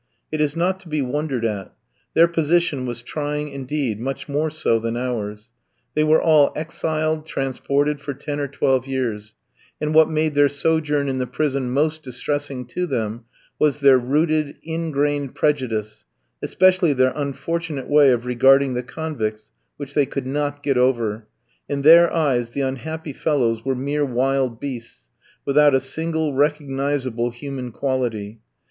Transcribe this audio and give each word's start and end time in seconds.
It 0.31 0.41
is 0.41 0.55
not 0.55 0.79
to 0.79 0.87
be 0.89 1.03
wondered 1.03 1.45
at; 1.45 1.75
their 2.15 2.27
position 2.27 2.87
was 2.87 3.03
trying 3.03 3.49
indeed, 3.49 3.99
much 3.99 4.27
more 4.27 4.49
so 4.49 4.79
than 4.79 4.97
ours; 4.97 5.51
they 5.93 6.03
were 6.03 6.19
all 6.19 6.51
exiled, 6.55 7.27
transported, 7.27 8.01
for 8.01 8.15
ten 8.15 8.39
or 8.39 8.47
twelve 8.47 8.87
years; 8.87 9.35
and 9.79 9.93
what 9.93 10.09
made 10.09 10.33
their 10.33 10.49
sojourn 10.49 11.07
in 11.07 11.19
the 11.19 11.27
prison 11.27 11.69
most 11.69 12.01
distressing 12.01 12.65
to 12.65 12.87
them 12.87 13.25
was 13.59 13.79
their 13.79 13.99
rooted, 13.99 14.55
ingrained 14.63 15.35
prejudice, 15.35 16.03
especially 16.41 16.93
their 16.93 17.13
unfortunate 17.15 17.87
way 17.87 18.09
of 18.09 18.25
regarding 18.25 18.73
the 18.73 18.81
convicts, 18.81 19.51
which 19.77 19.93
they 19.93 20.07
could 20.07 20.25
not 20.25 20.63
get 20.63 20.79
over; 20.79 21.27
in 21.69 21.83
their 21.83 22.11
eyes 22.11 22.53
the 22.53 22.61
unhappy 22.61 23.13
fellows 23.13 23.63
were 23.63 23.75
mere 23.75 24.03
wild 24.03 24.59
beasts, 24.59 25.09
without 25.45 25.75
a 25.75 25.79
single 25.79 26.33
recognisable 26.33 27.29
human 27.29 27.71
quality. 27.71 28.39